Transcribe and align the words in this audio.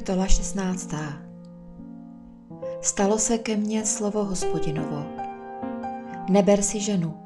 Kapitola 0.00 0.26
16. 0.26 0.94
Stalo 2.80 3.18
se 3.18 3.38
ke 3.38 3.56
mně 3.56 3.86
slovo 3.86 4.24
hospodinovo. 4.24 5.04
Neber 6.30 6.62
si 6.62 6.80
ženu, 6.80 7.16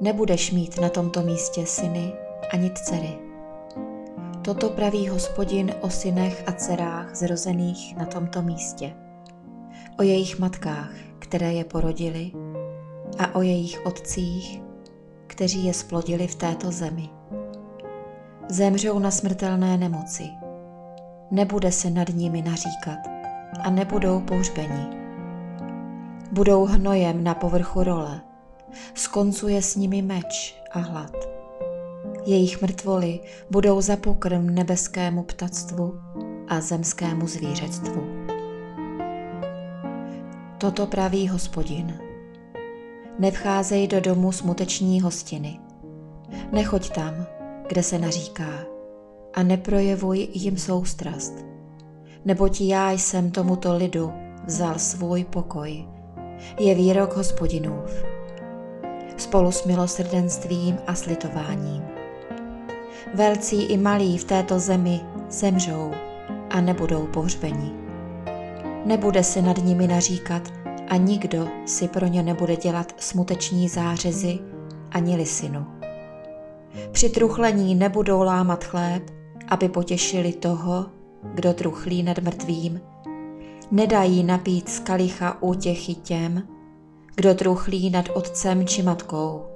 nebudeš 0.00 0.50
mít 0.50 0.80
na 0.80 0.88
tomto 0.88 1.22
místě 1.22 1.66
syny 1.66 2.12
ani 2.52 2.70
dcery. 2.70 3.18
Toto 4.42 4.70
praví 4.70 5.08
hospodin 5.08 5.74
o 5.80 5.90
synech 5.90 6.44
a 6.46 6.52
dcerách 6.52 7.16
zrozených 7.16 7.96
na 7.96 8.06
tomto 8.06 8.42
místě, 8.42 8.92
o 9.98 10.02
jejich 10.02 10.38
matkách, 10.38 10.92
které 11.18 11.52
je 11.52 11.64
porodili, 11.64 12.32
a 13.18 13.34
o 13.34 13.42
jejich 13.42 13.86
otcích, 13.86 14.62
kteří 15.26 15.64
je 15.64 15.74
splodili 15.74 16.26
v 16.26 16.34
této 16.34 16.70
zemi. 16.70 17.08
Zemřou 18.48 18.98
na 18.98 19.10
smrtelné 19.10 19.76
nemoci– 19.76 20.24
nebude 21.32 21.72
se 21.72 21.90
nad 21.90 22.08
nimi 22.08 22.42
naříkat 22.42 22.98
a 23.62 23.70
nebudou 23.70 24.20
pohřbeni. 24.20 24.86
Budou 26.32 26.64
hnojem 26.64 27.24
na 27.24 27.34
povrchu 27.34 27.82
role, 27.82 28.20
skoncuje 28.94 29.62
s 29.62 29.76
nimi 29.76 30.02
meč 30.02 30.62
a 30.72 30.78
hlad. 30.78 31.28
Jejich 32.26 32.62
mrtvoly 32.62 33.20
budou 33.50 33.80
za 33.80 33.96
pokrm 33.96 34.54
nebeskému 34.54 35.22
ptactvu 35.22 35.94
a 36.48 36.60
zemskému 36.60 37.26
zvířectvu. 37.26 38.02
Toto 40.58 40.86
praví 40.86 41.28
hospodin. 41.28 41.98
Nevcházej 43.18 43.88
do 43.88 44.00
domu 44.00 44.32
smuteční 44.32 45.00
hostiny. 45.00 45.60
Nechoď 46.52 46.90
tam, 46.90 47.26
kde 47.68 47.82
se 47.82 47.98
naříká 47.98 48.71
a 49.34 49.42
neprojevuj 49.42 50.28
jim 50.34 50.58
soustrast, 50.58 51.44
neboť 52.24 52.60
já 52.60 52.90
jsem 52.90 53.30
tomuto 53.30 53.76
lidu 53.76 54.12
vzal 54.46 54.78
svůj 54.78 55.24
pokoj. 55.24 55.84
Je 56.60 56.74
výrok 56.74 57.16
hospodinův. 57.16 58.04
Spolu 59.16 59.52
s 59.52 59.64
milosrdenstvím 59.64 60.78
a 60.86 60.94
slitováním. 60.94 61.82
Velcí 63.14 63.62
i 63.62 63.78
malí 63.78 64.18
v 64.18 64.24
této 64.24 64.58
zemi 64.58 65.00
zemřou 65.30 65.90
a 66.50 66.60
nebudou 66.60 67.06
pohřbeni. 67.06 67.72
Nebude 68.84 69.24
se 69.24 69.42
nad 69.42 69.64
nimi 69.64 69.86
naříkat 69.86 70.52
a 70.88 70.96
nikdo 70.96 71.48
si 71.66 71.88
pro 71.88 72.06
ně 72.06 72.22
nebude 72.22 72.56
dělat 72.56 72.92
smuteční 72.98 73.68
zářezy 73.68 74.38
ani 74.90 75.16
lisinu. 75.16 75.66
Při 76.92 77.08
truchlení 77.08 77.74
nebudou 77.74 78.22
lámat 78.22 78.64
chléb 78.64 79.21
aby 79.48 79.68
potěšili 79.68 80.32
toho, 80.32 80.86
kdo 81.34 81.54
truchlí 81.54 82.02
nad 82.02 82.18
mrtvým. 82.18 82.80
Nedají 83.70 84.24
napít 84.24 84.68
z 84.68 84.78
kalicha 84.78 85.42
útěchy 85.42 85.94
těm, 85.94 86.42
kdo 87.14 87.34
truchlí 87.34 87.90
nad 87.90 88.04
otcem 88.14 88.66
či 88.66 88.82
matkou. 88.82 89.46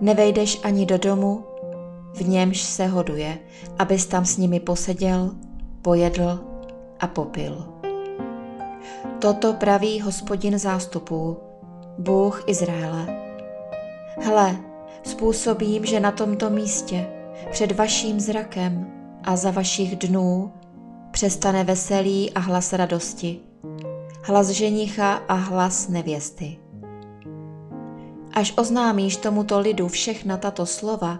Nevejdeš 0.00 0.60
ani 0.62 0.86
do 0.86 0.98
domu, 0.98 1.44
v 2.14 2.28
němž 2.28 2.62
se 2.62 2.86
hoduje, 2.86 3.38
abys 3.78 4.06
tam 4.06 4.24
s 4.24 4.36
nimi 4.36 4.60
poseděl, 4.60 5.30
pojedl 5.82 6.40
a 7.00 7.06
popil. 7.06 7.68
Toto 9.18 9.52
praví 9.52 10.00
hospodin 10.00 10.58
zástupů, 10.58 11.36
Bůh 11.98 12.44
Izraele. 12.46 13.06
Hle, 14.22 14.56
způsobím, 15.02 15.84
že 15.84 16.00
na 16.00 16.12
tomto 16.12 16.50
místě 16.50 17.17
před 17.50 17.72
vaším 17.72 18.20
zrakem 18.20 18.86
a 19.24 19.36
za 19.36 19.50
vašich 19.50 19.96
dnů 19.96 20.52
přestane 21.10 21.64
veselí 21.64 22.32
a 22.32 22.40
hlas 22.40 22.72
radosti, 22.72 23.40
hlas 24.22 24.48
ženicha 24.48 25.14
a 25.14 25.34
hlas 25.34 25.88
nevěsty. 25.88 26.56
Až 28.32 28.54
oznámíš 28.56 29.16
tomuto 29.16 29.60
lidu 29.60 29.88
všechna 29.88 30.36
tato 30.36 30.66
slova, 30.66 31.18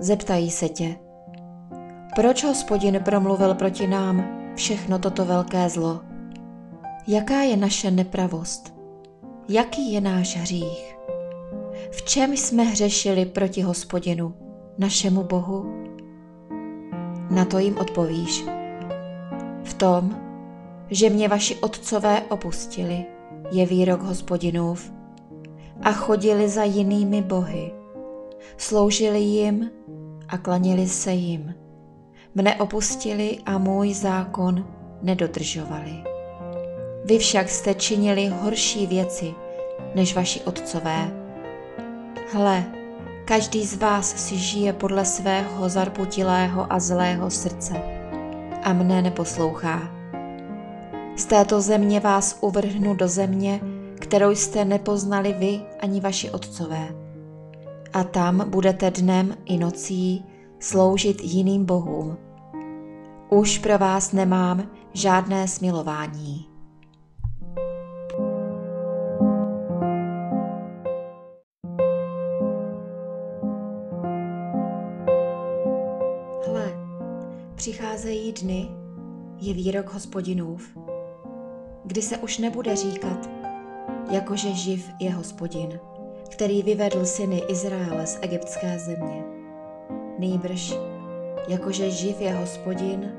zeptají 0.00 0.50
se 0.50 0.68
tě, 0.68 0.96
proč 2.14 2.44
hospodin 2.44 3.00
promluvil 3.04 3.54
proti 3.54 3.86
nám 3.86 4.28
všechno 4.54 4.98
toto 4.98 5.24
velké 5.24 5.68
zlo? 5.68 6.00
Jaká 7.06 7.42
je 7.42 7.56
naše 7.56 7.90
nepravost? 7.90 8.74
Jaký 9.48 9.92
je 9.92 10.00
náš 10.00 10.36
hřích? 10.36 10.96
V 11.90 12.02
čem 12.02 12.36
jsme 12.36 12.62
hřešili 12.62 13.26
proti 13.26 13.62
hospodinu? 13.62 14.45
Našemu 14.78 15.22
Bohu? 15.22 15.86
Na 17.30 17.44
to 17.44 17.58
jim 17.58 17.78
odpovíš. 17.78 18.44
V 19.62 19.74
tom, 19.74 20.16
že 20.90 21.10
mě 21.10 21.28
vaši 21.28 21.56
otcové 21.56 22.22
opustili, 22.22 23.04
je 23.50 23.66
výrok 23.66 24.02
hospodinův, 24.02 24.92
a 25.82 25.92
chodili 25.92 26.48
za 26.48 26.64
jinými 26.64 27.22
bohy. 27.22 27.72
Sloužili 28.56 29.20
jim 29.20 29.70
a 30.28 30.38
klanili 30.38 30.88
se 30.88 31.12
jim. 31.12 31.54
Mne 32.34 32.54
opustili 32.54 33.38
a 33.46 33.58
můj 33.58 33.94
zákon 33.94 34.66
nedodržovali. 35.02 36.04
Vy 37.04 37.18
však 37.18 37.48
jste 37.48 37.74
činili 37.74 38.26
horší 38.26 38.86
věci 38.86 39.34
než 39.94 40.14
vaši 40.14 40.40
otcové. 40.40 41.10
Hle, 42.32 42.75
Každý 43.26 43.66
z 43.66 43.76
vás 43.76 44.16
si 44.16 44.36
žije 44.36 44.72
podle 44.72 45.04
svého 45.04 45.68
zarputilého 45.68 46.72
a 46.72 46.80
zlého 46.80 47.30
srdce 47.30 47.74
a 48.62 48.72
mne 48.72 49.02
neposlouchá. 49.02 49.82
Z 51.16 51.24
této 51.24 51.60
země 51.60 52.00
vás 52.00 52.38
uvrhnu 52.40 52.94
do 52.94 53.08
země, 53.08 53.60
kterou 54.00 54.30
jste 54.30 54.64
nepoznali 54.64 55.32
vy 55.32 55.60
ani 55.80 56.00
vaši 56.00 56.30
otcové. 56.30 56.88
A 57.92 58.04
tam 58.04 58.50
budete 58.50 58.90
dnem 58.90 59.36
i 59.44 59.58
nocí 59.58 60.24
sloužit 60.58 61.20
jiným 61.22 61.64
bohům. 61.64 62.16
Už 63.30 63.58
pro 63.58 63.78
vás 63.78 64.12
nemám 64.12 64.70
žádné 64.94 65.48
smilování. 65.48 66.55
Přicházejí 77.66 78.32
dny, 78.32 78.68
je 79.40 79.54
výrok 79.54 79.92
hospodinův, 79.92 80.78
kdy 81.84 82.02
se 82.02 82.18
už 82.18 82.38
nebude 82.38 82.76
říkat, 82.76 83.30
jakože 84.10 84.52
živ 84.52 84.90
je 85.00 85.14
hospodin, 85.14 85.80
který 86.28 86.62
vyvedl 86.62 87.04
syny 87.04 87.42
Izraele 87.48 88.06
z 88.06 88.18
egyptské 88.22 88.78
země. 88.78 89.24
Nýbrž, 90.18 90.74
jakože 91.48 91.90
živ 91.90 92.20
je 92.20 92.32
hospodin, 92.34 93.12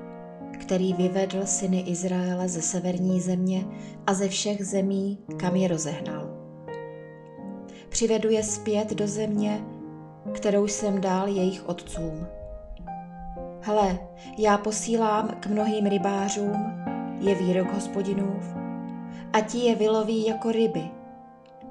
který 0.61 0.93
vyvedl 0.93 1.45
syny 1.45 1.79
Izraele 1.79 2.49
ze 2.49 2.61
severní 2.61 3.21
země 3.21 3.65
a 4.07 4.13
ze 4.13 4.27
všech 4.29 4.65
zemí, 4.65 5.17
kam 5.37 5.55
je 5.55 5.67
rozehnal. 5.67 6.29
Přivedu 7.89 8.29
je 8.29 8.43
zpět 8.43 8.93
do 8.93 9.07
země, 9.07 9.65
kterou 10.33 10.67
jsem 10.67 11.01
dal 11.01 11.27
jejich 11.27 11.69
otcům 11.69 12.36
Hle, 13.67 13.99
já 14.37 14.57
posílám 14.57 15.27
k 15.39 15.47
mnohým 15.47 15.85
rybářům, 15.85 16.83
je 17.19 17.35
výrok 17.35 17.73
hospodinův, 17.73 18.55
a 19.33 19.41
ti 19.41 19.57
je 19.57 19.75
vyloví 19.75 20.25
jako 20.25 20.51
ryby. 20.51 20.83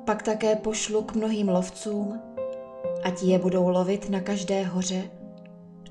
Pak 0.05 0.23
také 0.23 0.57
pošlu 0.57 1.03
k 1.03 1.15
mnohým 1.15 1.49
lovcům, 1.49 2.21
a 3.05 3.11
ti 3.11 3.27
je 3.27 3.39
budou 3.39 3.69
lovit 3.69 4.11
na 4.11 4.21
každé 4.21 4.65
hoře 4.65 5.03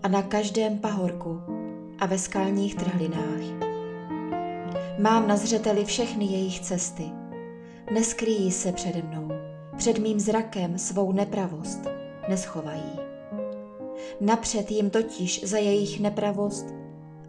a 0.04 0.08
na 0.08 0.22
každém 0.22 0.78
pahorku 0.78 1.42
a 2.00 2.06
ve 2.06 2.18
skalních 2.18 2.76
trhlinách. 2.76 3.66
Mám 5.00 5.28
na 5.28 5.38
zřeteli 5.38 5.86
všechny 5.86 6.26
jejich 6.26 6.60
cesty. 6.60 7.12
Neskrýjí 7.94 8.52
se 8.52 8.72
přede 8.72 9.02
mnou, 9.02 9.28
před 9.78 9.98
mým 9.98 10.20
zrakem 10.20 10.78
svou 10.78 11.12
nepravost 11.12 11.80
neschovají. 12.30 13.05
Napřed 14.22 14.72
jim 14.72 14.90
totiž 14.90 15.44
za 15.44 15.58
jejich 15.58 16.00
nepravost 16.00 16.66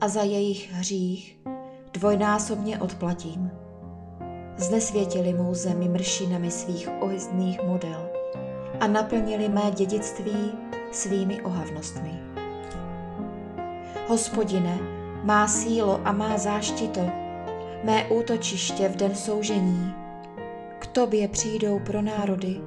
a 0.01 0.09
za 0.09 0.23
jejich 0.23 0.73
hřích 0.73 1.39
dvojnásobně 1.93 2.79
odplatím. 2.79 3.51
Znesvětili 4.57 5.35
mou 5.35 5.55
zemi 5.55 5.89
mršinami 5.89 6.51
svých 6.51 6.89
ohyzdných 7.01 7.63
model 7.63 8.09
a 8.81 8.87
naplnili 8.87 9.49
mé 9.49 9.71
dědictví 9.71 10.53
svými 10.93 11.43
ohavnostmi. 11.43 12.21
Hospodine, 14.09 14.79
má 15.23 15.49
sílo 15.49 16.01
a 16.05 16.13
má 16.13 16.39
záštito, 16.39 17.01
mé 17.85 18.05
útočiště 18.09 18.89
v 18.89 18.97
den 18.97 19.15
soužení. 19.15 19.93
K 20.79 20.87
tobě 20.87 21.29
přijdou 21.29 21.79
pro 21.79 22.03
národy, 22.03 22.61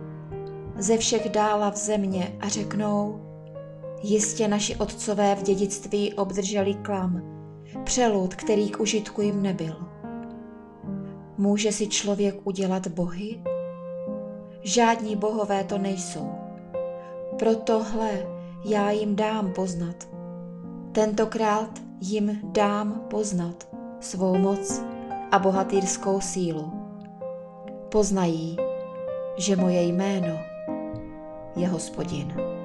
ze 0.77 0.97
všech 0.97 1.29
dála 1.29 1.71
v 1.71 1.75
země 1.75 2.37
a 2.39 2.47
řeknou, 2.47 3.28
Jistě 4.03 4.47
naši 4.47 4.75
otcové 4.75 5.35
v 5.35 5.43
dědictví 5.43 6.13
obdrželi 6.13 6.73
klam 6.73 7.21
přelud, 7.83 8.35
který 8.35 8.69
k 8.69 8.79
užitku 8.79 9.21
jim 9.21 9.41
nebyl. 9.41 9.75
Může 11.37 11.71
si 11.71 11.87
člověk 11.87 12.47
udělat 12.47 12.87
bohy? 12.87 13.41
Žádní 14.61 15.15
bohové 15.15 15.63
to 15.63 15.77
nejsou. 15.77 16.31
Protohle 17.39 18.27
já 18.65 18.91
jim 18.91 19.15
dám 19.15 19.53
poznat. 19.53 20.09
Tentokrát 20.91 21.69
jim 22.01 22.39
dám 22.43 23.05
poznat 23.09 23.67
svou 23.99 24.37
moc 24.37 24.83
a 25.31 25.39
bohatýrskou 25.39 26.21
sílu. 26.21 26.73
Poznají, 27.89 28.57
že 29.37 29.55
moje 29.55 29.83
jméno 29.83 30.39
je 31.55 31.67
hospodin. 31.67 32.58